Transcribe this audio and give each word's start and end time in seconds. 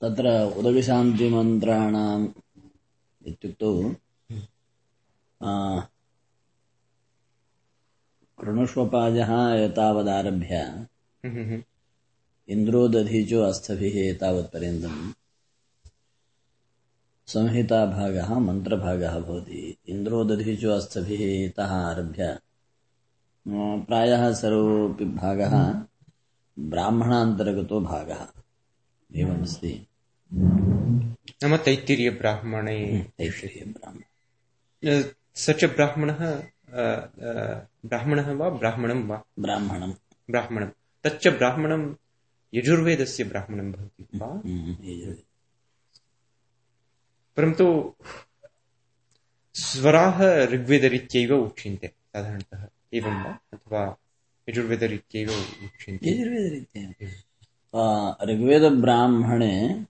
तत्र 0.00 0.54
उदविशान्तिमन्त्राणाम् 0.56 2.28
इत्युक्तौ 3.26 3.94
आ, 5.42 5.80
कृणुष्वपाजः 8.40 9.54
एतावदारभ्य। 9.54 10.86
इन्द्रो 12.48 12.88
दधीचो 12.88 13.42
अस्थभिः 13.42 14.10
एतावत्पर्यन्तम् 14.10 15.12
संहिताभागः 17.26 18.38
मन्त्रभागः 18.38 19.20
भवति 19.20 19.76
इन्द्रो 19.88 20.24
दधीचो 20.24 20.70
अस्थभिः 20.70 21.44
इतः 21.44 21.72
आरभ्य 21.72 22.38
प्रायः 23.48 24.32
सर्वोऽपि 24.32 25.04
भागः 25.04 25.84
ब्राह्मणान्तर्गतो 26.58 27.80
भागः। 27.80 28.26
एवमस्ति। 29.16 29.86
नाम 30.34 31.56
तैत्तिरीयब्राह्मणे। 31.56 33.06
तैत्तिरीयब्राह्मण। 33.18 35.02
स 35.36 35.50
च 35.50 35.64
ब्राह्मणः 35.64 36.42
ब्राह्मणः 37.86 38.32
वा 38.32 38.50
ब्राह्मणं 38.50 39.08
वा? 39.08 39.24
ब्राह्मणम्। 39.38 39.92
ब्राह्मणं। 40.30 40.68
तच्च 41.04 41.28
ब्राह्मणं 41.28 41.94
यजुर्वेदस्य 42.54 43.24
ब्राह्मणं 43.24 43.72
भवति 43.72 44.06
वा? 44.14 44.26
हम्म, 44.26 45.14
परन्तु 47.36 47.94
स्वराः 49.54 50.44
ऋग्वेदरीत्यैव 50.44 51.34
उच्यन्ते 51.34 51.86
साधारणतः। 51.86 52.68
एवं 52.92 53.24
वा 53.24 53.38
अथवा 53.52 53.96
यजुर्वेदरीत्यैव 54.48 55.30
उच्यन्ते। 55.64 56.10
यजुर्वेदरीत्या। 56.10 58.24
ऋग्वेदब्राह्मणे 58.24 59.84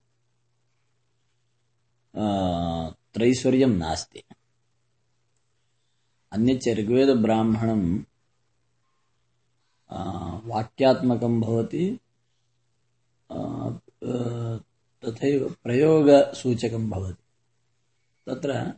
त्रैश्वर्यं 3.15 3.69
नास्ति। 3.69 4.23
अन्यच्च 6.33 6.69
ऋग्वेदब्राह्मणं 6.69 7.99
वाक्यात्मकं 10.49 11.41
भवति 11.41 11.99
तथैव 15.05 15.55
प्रयोगसूचकं 15.65 16.91
भवति। 16.91 17.23
तत्र 18.27 18.73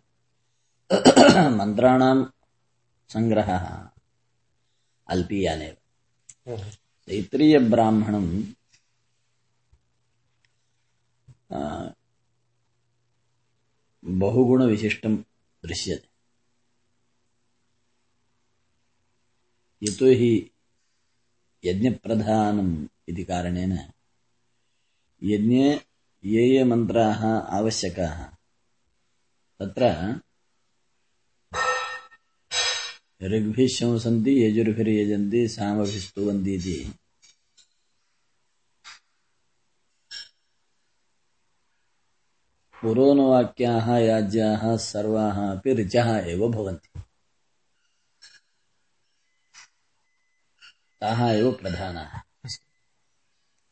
मन्त्राणां 1.51 2.25
सङ्ग्रहः। 3.09 3.92
अल्पीयानेव 5.09 6.53
ओहो। 6.53 6.71
तैत्तिरीयब्राह्मणं 7.09 8.27
बहुगुणविशिष्टं 14.21 15.17
दृश्यते 15.67 16.09
यतोहि 19.83 20.33
यज्ञप्रधानम् 21.65 22.75
इति 23.09 23.25
कारणेन 23.25 23.73
यज्ञे 25.23 25.69
ये 26.25 26.43
ये 26.49 26.65
मन्त्राः 26.65 27.25
आवश्यकाः 27.59 28.19
तत्र 29.61 29.85
ऋग्भिः 33.25 33.69
शंसन्ति 33.69 34.45
यजुर्भिर्यजन्ति 34.45 35.49
सामभिस्तुवन्ति 35.49 36.55
इति 36.55 36.93
पुरोणवाक्याः 42.83 43.97
याज्याः 43.97 44.77
सर्वाः 44.77 45.53
अपि 45.53 45.73
ऋचः 45.73 46.17
एव 46.17 46.49
भवन्ति। 46.49 47.01
ताः 51.01 51.31
एव 51.31 51.53
प्रधानाः। 51.53 52.21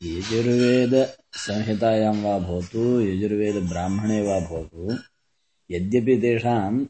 यजुर्वेदसंहितायां 0.03 2.17
वा 2.17 2.39
भवतु 2.39 3.01
यजुर्वेदब्राह्मणे 3.01 4.23
वा 4.23 4.41
भवतु, 4.41 4.99
यद्यपि 5.71 6.17
तेषां 6.17 6.87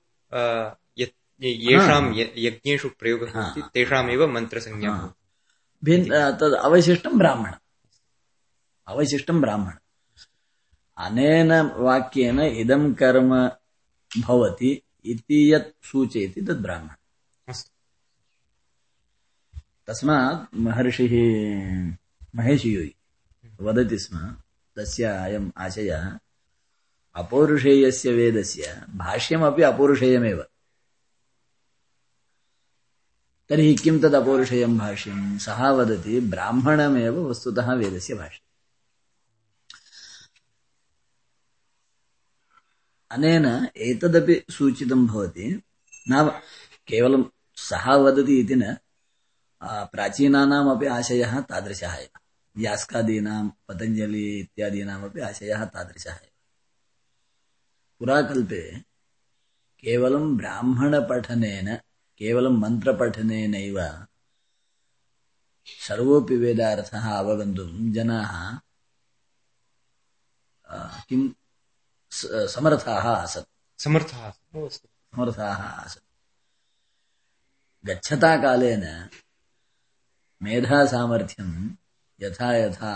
येषां 1.47 2.13
य- 2.15 2.33
यज्ञेषु 2.38 2.89
प्रयोगः 2.89 3.31
भवति 3.31 3.62
तेषामेव 3.74 4.27
मन्त्रसंज्ञा 4.27 5.13
भिन्न 5.83 6.31
तद् 6.31 6.53
अवशिष्टं 6.53 7.18
ब्राह्मणम् 7.18 7.88
अवशिष्टं 8.88 9.41
ब्राह्मणम् 9.41 9.77
अनेन 10.97 11.62
वाक्येन 11.62 12.39
इदं 12.39 12.94
कर्म 12.94 13.51
भवति 14.21 14.81
इति 15.06 15.53
यत् 15.53 15.86
सूचयति 15.86 16.41
तद् 16.41 16.62
ब्राह्मणम् 16.62 16.95
अस्तु। 17.47 17.71
तस्मात् 19.88 20.57
महर्षिः 20.57 21.13
महेशियोगि 22.35 22.95
वदति 23.62 24.00
स्म 24.00 24.18
तस्य 24.75 25.03
अयम् 25.03 25.51
आशयः 25.57 26.19
अपौरुषेयस्य 27.15 28.12
वेदस्य 28.12 28.85
भाष्यमपि 28.95 29.62
अपौरुषेयमेव। 29.62 30.45
तर्हि 33.50 33.75
किं 33.75 34.00
तद् 34.00 34.16
अपौरुषेयं 34.16 34.78
भाष्यं? 34.78 35.38
सः 35.38 35.69
वदति, 35.69 36.19
ब्राह्मणमेव 36.19 37.30
वस्तुतः 37.30 37.74
वेदस्य 37.74 38.16
भाष्यम्। 38.16 38.48
अनेन 43.12 43.68
एतदपि 43.78 44.44
सूचितं 44.50 45.07
भवति, 45.07 45.63
नाम 46.10 46.30
केवलं 46.88 47.24
सः 47.56 47.94
वदति 47.96 48.40
इति 48.40 48.56
न 48.56 48.78
प्राचीनानामपि 49.63 50.86
आशयः 50.86 51.42
तादृशः 51.42 51.94
एव। 51.94 52.19
यास्कादीनां 52.57 53.50
पतञ्जलि 53.68 54.40
इत्यादीनामपि 54.40 55.19
आशयः 55.19 55.66
तादृशः 55.66 56.12
एव। 56.12 56.31
पुराकल्पे 58.00 58.80
केवलं 59.80 60.38
ब्राह्मणपठनेन 60.38 61.78
केवलं 62.19 62.60
मन्त्रपठनेनैव 62.62 63.77
सर्वोऽपि 65.88 66.36
वेदार्थः 66.38 67.06
अवगन्तुं 67.18 67.94
जनाः 67.94 68.33
किं 71.07 71.21
समर्थाः 72.48 73.07
आसन्। 73.10 73.48
समर्थाः 73.81 74.31
समर्थाः 74.69 75.62
आसन्। 75.63 76.06
गच्छता 77.88 78.36
कालेन 78.42 79.10
मेधासामर्थ्यं 80.44 81.51
यथा 82.21 82.50
यथा 82.57 82.94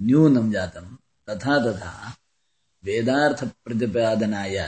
न्यूनं 0.00 0.50
जातं 0.52 0.86
तथा 1.28 1.54
तथा 1.64 1.92
वेदार्थप्रतिपादनाय 2.84 4.58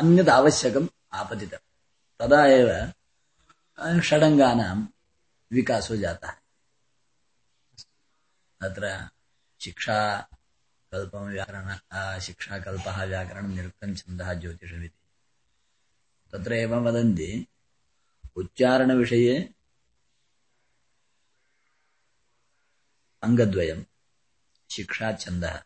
अन्यत् 0.00 0.28
आवश्यकम् 0.28 0.88
आपतितम्। 1.12 1.64
तदा 2.20 2.40
एव 2.58 2.68
षडङ्गानां 4.08 4.76
विकासो 5.52 5.96
जातः 5.96 6.32
तत्र 8.60 8.84
शिक्षा 9.60 9.98
कल्पं 10.92 11.22
व्याकरण 11.32 12.18
शिक्षाकल्पः 12.20 13.04
व्याकरणं 13.04 13.50
निरुक्तं 13.56 13.94
छन्दः 13.94 14.34
ज्योतिषमिति। 14.34 14.98
तत्र 16.32 16.52
एवं 16.52 16.80
वदन्ति, 16.84 17.46
उच्चारणविषये 18.36 19.36
अङ्गद्वयं 23.22 23.80
शिक्षा 24.70 25.12
छन्दः। 25.12 25.56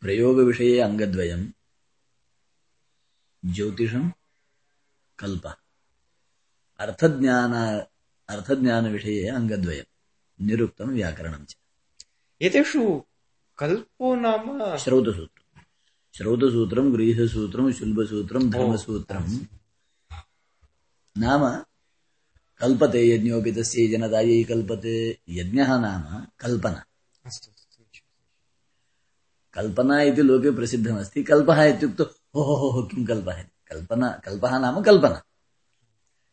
प्रयोगविषये 0.00 0.80
अङ्गद्वयं। 0.80 1.50
ज्योतिषं 3.44 4.10
कल्पः। 5.18 5.54
अर्थज्ञान 6.78 7.52
अर्थज्ञानविषये 8.28 9.28
अङ्गद्वयं। 9.28 9.84
निरुक्तं 10.46 10.86
व्याकरणं 10.86 11.44
च। 11.44 11.56
एतेषु 12.42 13.02
कल्पो 13.58 14.14
नाम 14.14 14.76
श्रौतसूत्रं। 14.76 15.62
श्रौतसूत्रं 16.16 16.92
गृह्यसूत्रं 16.94 17.72
शुल्बसूत्रं 17.72 18.50
धर्मसूत्रं। 18.50 19.38
नाम 21.18 21.64
कल्पते 22.58 23.10
यज्ञोऽपि 23.10 23.52
तस्यै 23.52 23.88
जनतायै 23.88 24.44
कल्पते 24.44 25.18
यज्ञः 25.28 25.66
नाम 25.66 26.26
कल्पना 26.38 26.86
कल्पना 29.52 30.00
इति 30.02 30.22
लोके 30.22 30.50
प्रसिद्धमस्ति। 30.50 31.22
कल्पः 31.22 31.62
इत्युक्तौ 31.64 32.04
हो 32.04 32.42
हो 32.42 32.70
हो 32.70 32.82
किं 32.82 33.04
कल्पः 33.04 33.42
कल्पना 33.42 34.08
कल्पः 34.24 34.58
नाम 34.58 34.82
कल्पना। 34.82 35.22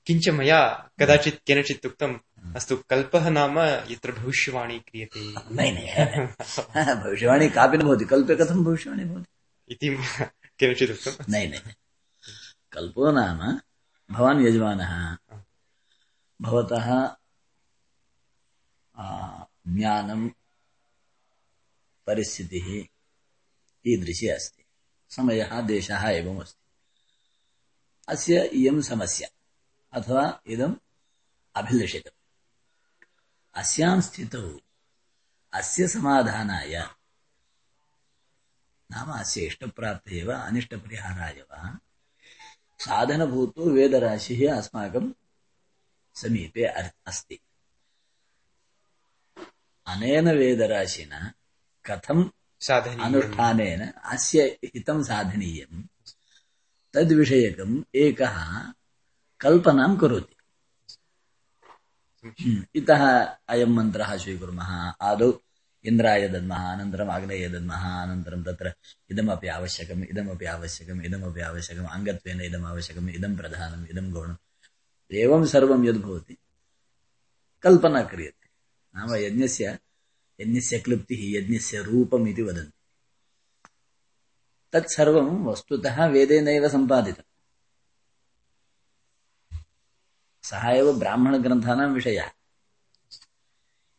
किञ्च 0.05 0.29
मया 0.29 0.89
कदाचित् 0.99 1.39
केनचित् 1.47 1.85
उक्तम् 1.85 2.15
अस्तु 2.55 2.77
कल्पः 2.89 3.29
नाम 3.29 3.59
यत्र 3.91 4.11
भविष्यवाणी 4.11 4.79
क्रियते। 4.79 5.33
नै 5.55 5.71
नै 5.71 5.85
भविष्यवाणी 6.95 7.49
कापि 7.49 7.77
न 7.77 7.81
भवति। 7.81 8.05
कल्पे 8.05 8.35
कथं 8.35 8.63
भविष्यवाणी 8.63 9.03
भवति? 9.03 9.31
इति 9.69 9.97
केनचित् 10.59 10.91
उक्तम्। 10.91 11.31
नै 11.33 11.47
नै 11.47 11.59
कल्पो 12.71 13.11
नाम 13.11 13.59
भवान् 14.15 14.45
यजमानः। 14.47 15.17
भवतः 16.41 17.07
ज्ञानं 19.67 20.27
परिस्थितिः 22.07 22.94
ईदृशी 23.87 24.27
अस्ति। 24.27 24.63
समयः, 25.09 25.61
देशः 25.61 26.07
एवमस्ति 26.07 26.61
अस्य 28.07 28.45
इयं 28.45 28.81
समस्या, 28.81 29.29
अथवा 29.93 30.41
इदम् 30.47 30.75
अभिलषितम्। 31.55 32.17
अस्यां 33.55 34.01
स्थितौ, 34.01 34.59
अस्य 35.53 35.87
समाधानाय 35.87 36.89
नाम 38.91 39.19
अस्य 39.19 39.41
इष्टप्राप्तये 39.41 40.23
वा 40.23 40.35
अनिष्टपरिहाराय 40.35 41.41
वा, 41.41 41.79
साधनभूतो 42.79 43.69
वेदराशिः 43.69 44.57
अस्माकं 44.57 45.13
समीपे 46.15 46.63
अस्ति। 47.05 47.39
अनेन 49.87 50.29
वेदराशिना 50.29 51.33
कथम् 51.85 52.29
अनुष्ठानेन 53.01 53.93
अस्य 54.05 54.59
हितं 54.63 55.03
साधनीयम्। 55.03 55.83
तद्विषयकम् 56.93 57.83
एकः 57.95 58.71
कल्पनां 59.39 59.97
करोति। 59.97 60.35
इतः 62.75 63.21
अयं 63.47 63.67
मन्त्रः 63.67 64.17
स्वीकुर्मः। 64.17 64.93
आदौ 65.01 65.33
इन्द्राय 65.85 66.27
दद्मः 66.27 66.73
अनन्तरम् 66.73 67.09
अग्नये 67.09 67.49
दद्मः 67.49 68.01
अनन्तरं 68.01 68.43
तत्र 68.43 68.73
इदमपि 69.11 69.47
आवश्यकम् 69.47 70.03
इदमपि 70.03 70.45
आवश्यकम् 70.45 71.05
इदमपि 71.05 71.41
आवश्यकम् 71.41 71.87
अङ्गत्वेन 71.87 72.41
इदम् 72.41 72.65
आवश्यकम् 72.65 73.09
इदं 73.09 73.37
प्रधानम् 73.37 73.87
इदं 73.87 74.13
गौणम्। 74.13 74.35
एवं 75.11 75.45
सर्वं 75.45 75.85
यद्भवति 75.85 76.37
कल्पना 77.61 78.03
क्रियते। 78.03 78.49
नाम 78.95 79.15
यज्ञस्य 79.15 79.79
यज्ञस्य 80.41 80.79
क्लृप्तिः 80.79 81.39
यज्ञस्य 81.39 81.81
रूपम् 81.81 82.27
इति 82.27 82.41
वदन्ति 82.41 82.71
तत्सर्वं 84.73 85.45
वस्तुतः 85.45 86.05
वेदेनैव 86.05 86.69
सम्पादितम्। 86.69 87.23
सः 90.43 90.69
एव 90.69 90.99
ब्राह्मणग्रन्थानां 90.99 91.93
विषयः। 91.93 92.27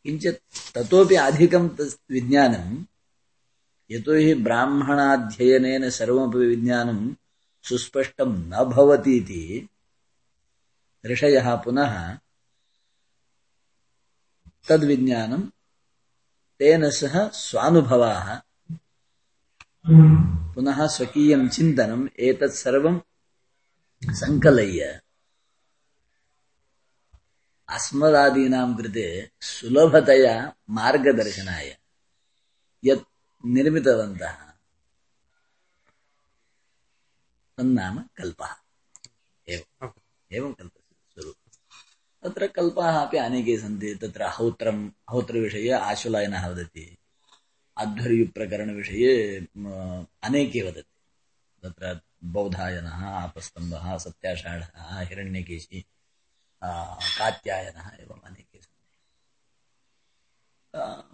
किञ्च 0.02 0.26
ततोपि 0.74 1.14
अधिकं 1.14 1.68
विज्ञानं, 2.10 2.84
यतोहि 3.90 4.34
ब्राह्मणाध्ययनेन 4.34 5.90
सर्वमपि 5.90 6.38
विज्ञानं 6.38 7.14
सुस्पष्टं 7.62 8.48
न 8.48 8.64
भवतीति 8.64 9.69
ऋषयः 11.06 11.56
पुनः 11.56 12.19
तद्विज्ञानं 14.69 15.50
तेन 16.58 16.91
सह 16.91 17.29
स्वानुभवाः। 17.29 18.43
पुनः 20.55 20.86
स्वकीयं 20.86 21.48
चिन्तनम् 21.48 22.08
एतत् 22.20 22.53
सर्वं 22.53 23.01
सङ्कलय्य। 24.10 25.01
अस्मदादीनां 27.69 28.77
कृते 28.77 29.31
सुलभतया 29.41 30.55
मार्गदर्शनाय 30.70 31.79
यत् 32.84 33.05
निर्मितवन्तः। 33.46 34.36
तन्नाम 37.56 37.98
कल्पः। 37.98 38.55
एवं 39.48 40.53
स्वरूपम् 40.53 40.75
तत्र 42.26 42.46
कल्पाः 42.46 42.96
अपि 43.06 43.16
अनेके 43.16 43.58
सन्ति 43.58 43.94
तत्र 43.94 44.24
हौत्रम् 44.24 44.90
हौत्रविषये 45.10 45.70
आशुलायनः 45.70 46.48
वदति 46.48 46.98
अध्वर्युप्रकरणविषये 47.78 49.38
अनेके 50.22 50.62
वदति। 50.62 51.00
तत्र 51.62 52.00
बौधायनः 52.24 53.06
आपस्तम्भः 53.06 53.98
सत्याषाढः 53.98 55.00
हिरण्यकेशी 55.00 55.86
कात्यायनः 56.64 57.96
एवम् 58.00 58.20
अनेके 58.24 58.58
सन्ति। 58.58 58.86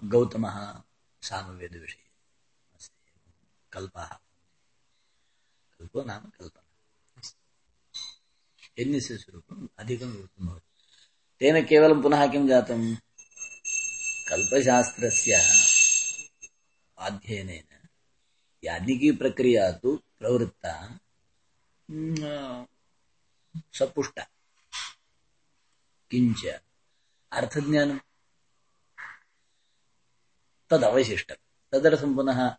गौतमः 0.09 0.83
सामवेदविषये 1.23 2.11
अस्ति 2.75 3.21
कल्पः। 3.73 4.09
कल्पो 5.79 6.03
नाम 6.03 6.31
कल्पना। 6.41 6.65
यज्ञस्य 8.79 9.17
स्वरूपम् 9.17 9.69
अधिकं 9.79 10.13
भवति। 10.13 10.72
तेन 11.43 11.65
केवलं 11.65 12.03
पुनः 12.03 12.27
किं 12.27 12.49
जातं 12.49 12.95
कल्पशास्त्रस्य 14.29 15.33
अध्ययनेन। 16.99 17.89
याज्ञिकीप्रक्रिया 18.65 19.73
तु 19.73 20.03
प्रवृत्ता। 20.19 21.01
सपुष्टा। 23.73 24.23
किञ्च 26.11 26.61
अर्थज्ञानम् 27.33 27.99
तदवशिष्टम् 30.71 31.73
तदर्थम् 31.73 32.15
पुनः 32.15 32.57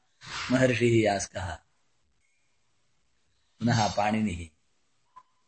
महर्षिः 0.52 1.04
यास्कः 1.04 1.56
पुनः 3.60 3.88
पाणिनिः 3.88 4.50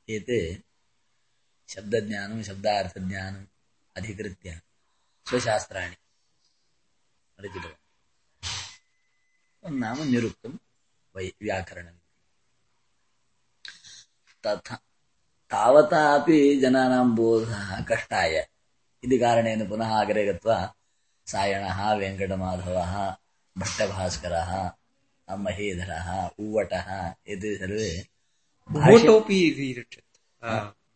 एते 0.09 0.63
शब्दज्ञानम् 1.69 2.43
शब्दार्थज्ञानम् 2.43 3.45
अधिकृत्य 3.97 4.61
स्वशास्त्राणि 5.29 5.95
रचितवान्। 7.39 7.81
नाम 9.79 10.03
निरुक्तम् 10.03 10.57
वै 11.15 11.31
व्याकरणम्। 11.41 12.01
तथा 14.47 14.75
तावता 15.49 16.15
अपि 16.15 16.59
जनानां 16.61 17.15
बोधः 17.15 17.83
कष्टाय। 17.83 18.49
इति 19.03 19.17
कारणेन 19.17 19.69
पुनः 19.69 20.01
अग्रे 20.01 20.33
गत्वा 20.33 20.75
सायणः 21.25 21.93
वेङ्कटमाधवः 21.93 23.15
भट्टभास्करः 23.57 24.71
महीधरः 25.35 26.27
उव्वटः 26.27 27.15
एते 27.27 27.55
सर्वे 27.55 28.07
भोटोऽपि 28.71 29.47
इति 29.47 29.91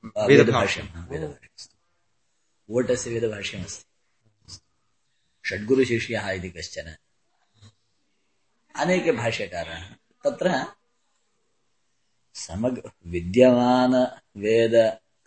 रक्षत् 0.03 0.29
वेदभाष्यम् 0.29 0.88
उव्वटस्य 2.70 3.10
वेदभाष्यमस्ति 3.10 3.86
षड्गुरुशिष्यः 5.46 6.29
इति 6.32 6.50
कश्चन 6.50 6.96
अनेके 8.75 9.12
भाष्यकाराः 9.12 9.84
तत्र 10.24 10.65
समग्र 12.36 12.91
विद्यमान 13.12 13.94
वेद 14.44 14.75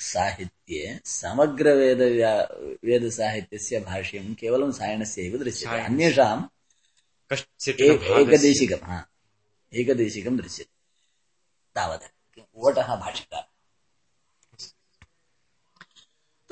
साहित्ये 0.00 0.98
समग्र 1.04 1.74
वेद 1.74 2.00
वेद 2.84 3.08
साहित्यस्य 3.10 3.80
भाष्यं 3.80 4.34
केवलं 4.40 4.72
सायणस्यैव 4.72 5.36
दृश्यते 5.38 5.80
अन्येषाम् 5.84 6.42
एकदेशिकम् 7.32 8.84
हा 8.90 9.04
एकदेशिकं 9.72 10.36
दृश्यते 10.36 10.70
तावत् 11.76 12.10
ओटः 12.56 12.94
भाष्यकार 12.96 13.51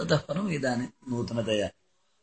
ततः 0.01 0.19
परम् 0.29 0.51
इदानीं 0.57 0.89
नूतनतया 1.11 1.69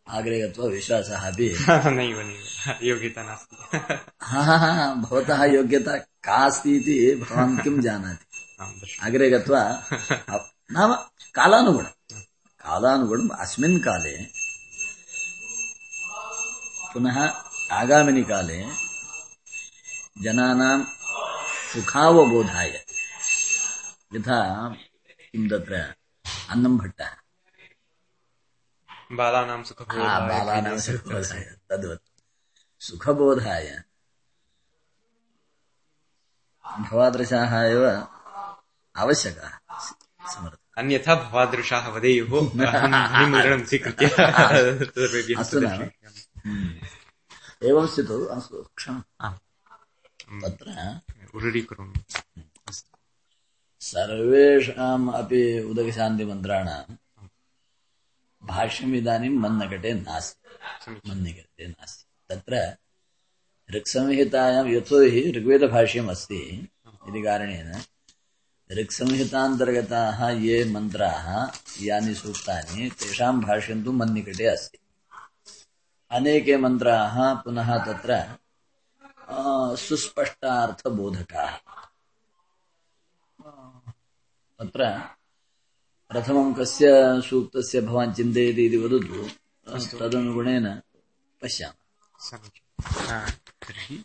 अग्रे 0.08 0.38
गत्वा 0.42 0.66
विश्वासः 0.76 1.28
अपि 1.30 1.48
नैव 1.98 2.20
नैव. 2.28 2.86
योग्यता 2.90 3.24
नास्ति. 3.24 3.56
हा 4.30 4.42
हा 4.50 4.56
हा 4.58 4.94
भवतः 5.04 5.44
योग्यता 5.54 5.96
का 6.28 6.38
अस्ति 6.46 6.76
इति 6.78 6.96
भवान् 7.24 7.58
किं 7.64 7.80
जानाति? 7.86 8.26
अग्रे 9.08 9.30
गत्वा 9.30 9.62
नाम 10.78 10.94
कालानुगुणं. 11.38 11.92
कालानुगुणम् 12.66 13.30
अस्मिन् 13.44 13.80
काले 13.88 14.16
पुनः 16.94 17.18
आगामिनि 17.80 18.24
काले 18.32 18.60
जनानां 20.24 20.78
सुखावबोधाय 21.74 22.72
यथा 24.16 24.40
किं 25.34 25.48
तत्र 25.52 25.74
अन्नं 26.52 26.78
भट्टः 26.78 27.12
बालानां 29.12 29.64
सुखबोधाय। 29.64 30.30
बालानां 30.30 30.80
सुखबोधाय 30.80 31.58
तद्वत्। 31.70 32.02
सुखबोधाय। 32.80 33.84
भवादृशाः 36.92 37.62
एव 37.62 38.08
आवश्यकाः। 38.96 39.54
अन्यथा 40.78 41.16
भवादृशाः 41.16 41.88
वदेयुः। 41.88 42.50
स्वीकृत्य। 43.66 44.06
अस्तु 45.34 45.58
एवं 47.68 47.88
स्थितौ 47.88 48.26
अस्तु 48.26 48.70
क्षमा। 48.76 49.40
तत्र 50.46 51.00
उरुडीकरोमि 51.36 52.04
सर्वेषाम् 53.80 55.14
अपि 55.14 55.60
उदकशान्तिमन्त्राणां 55.60 56.96
भाष्यम् 58.48 58.96
इदानीं 58.96 59.30
मन्नकटे 59.44 59.94
नास्ति 59.94 60.92
मन्निकटे 61.10 61.68
नास्ति। 61.68 62.04
तत्र 62.30 62.56
ऋक्संहितायां 63.70 64.66
यतो 64.68 65.00
हि 65.14 65.22
ऋग्वेदभाष्यम् 65.38 66.10
अस्ति 66.10 66.42
इति 67.08 67.22
कारणेन 67.24 67.72
ऋक्संहितान्तर्गताः 68.72 70.20
ये 70.30 70.64
मन्त्राः 70.72 71.28
यानि 71.86 72.14
सूक्तानि 72.16 72.90
तेषां 73.00 73.34
भाष्यं 73.42 73.84
तु 73.84 73.92
मन्निकटे 73.92 74.46
अस्ति। 74.46 74.80
अनेके 76.12 76.58
मन्त्राः 76.58 77.16
पुनः 77.44 77.70
तत्र 77.86 78.12
सुस्पष्टार्थबोधकाः। 79.78 81.56
तत्र 84.60 84.84
प्रथमं 86.11 86.53
कस्य 86.59 86.89
सूक्तस्य 87.29 87.81
भवान् 87.89 88.15
चिन्तयति 88.19 88.67
इति 88.67 88.79
वदतु 88.85 89.29
तदनुगुणेन 89.99 90.67
पश्यामः 91.43 92.27
समीचीनं 92.29 93.31
तर्हि 93.67 93.97